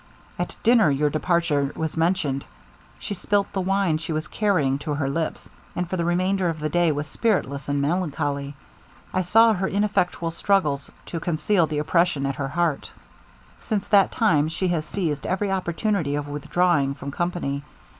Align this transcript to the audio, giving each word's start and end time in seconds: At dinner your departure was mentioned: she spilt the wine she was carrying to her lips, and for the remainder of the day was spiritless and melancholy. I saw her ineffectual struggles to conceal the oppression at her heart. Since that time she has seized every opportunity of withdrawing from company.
At 0.39 0.55
dinner 0.63 0.89
your 0.89 1.11
departure 1.11 1.71
was 1.75 1.95
mentioned: 1.95 2.43
she 2.97 3.13
spilt 3.13 3.53
the 3.53 3.61
wine 3.61 3.99
she 3.99 4.11
was 4.11 4.27
carrying 4.27 4.79
to 4.79 4.95
her 4.95 5.07
lips, 5.07 5.47
and 5.75 5.87
for 5.87 5.95
the 5.95 6.03
remainder 6.03 6.49
of 6.49 6.59
the 6.59 6.69
day 6.69 6.91
was 6.91 7.05
spiritless 7.05 7.69
and 7.69 7.83
melancholy. 7.83 8.55
I 9.13 9.21
saw 9.21 9.53
her 9.53 9.67
ineffectual 9.67 10.31
struggles 10.31 10.89
to 11.05 11.19
conceal 11.19 11.67
the 11.67 11.77
oppression 11.77 12.25
at 12.25 12.37
her 12.37 12.47
heart. 12.47 12.89
Since 13.59 13.89
that 13.89 14.11
time 14.11 14.49
she 14.49 14.69
has 14.69 14.85
seized 14.85 15.27
every 15.27 15.51
opportunity 15.51 16.15
of 16.15 16.27
withdrawing 16.27 16.95
from 16.95 17.11
company. 17.11 17.63